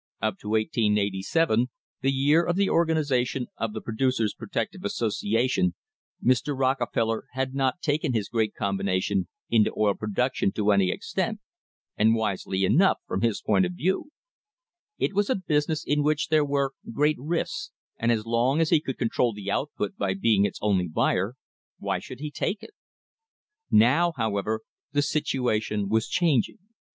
Up 0.19 0.39
to 0.39 0.49
1887, 0.49 1.69
the 2.01 2.11
year 2.11 2.43
of 2.43 2.55
the 2.55 2.71
organisation 2.71 3.45
of 3.55 3.73
the 3.73 3.81
* 3.81 3.81
See 3.81 3.83
Chapter 3.83 3.83
IX. 3.83 3.83
A 3.83 3.83
MODERN 3.83 3.83
WAR 3.83 3.83
FOR 3.83 3.83
INDEPENDENCE 3.83 3.83
Producers' 4.29 4.33
Protective 4.33 4.83
Association, 4.83 5.75
Mr. 6.25 6.57
Rockefeller 6.59 7.25
had 7.33 7.53
not 7.53 7.81
taken 7.83 8.13
his 8.13 8.27
great 8.27 8.55
combination 8.55 9.27
into 9.51 9.71
oil 9.77 9.93
production 9.93 10.51
to 10.53 10.71
any 10.71 10.91
ex 10.91 11.13
tent, 11.13 11.39
and 11.95 12.15
wisely 12.15 12.63
enough 12.65 12.97
from 13.05 13.21
his 13.21 13.43
point 13.43 13.63
of 13.67 13.73
view. 13.73 14.09
It 14.97 15.13
was 15.13 15.29
a 15.29 15.35
business 15.35 15.83
in 15.85 16.01
which 16.01 16.29
there 16.29 16.45
were 16.45 16.73
great 16.91 17.17
risks, 17.19 17.69
and 17.97 18.11
as 18.11 18.25
long 18.25 18.59
as 18.59 18.71
he 18.71 18.81
could 18.81 18.97
control 18.97 19.33
the 19.33 19.51
output 19.51 19.95
by 19.97 20.15
being 20.15 20.45
its 20.45 20.57
only 20.63 20.87
buyer, 20.87 21.35
why 21.77 21.99
should 21.99 22.21
he 22.21 22.31
take 22.31 22.61
them? 22.61 22.71
Now, 23.69 24.13
however, 24.17 24.61
the 24.93 25.03
situation 25.03 25.89
was 25.89 26.07
changing. 26.09 26.57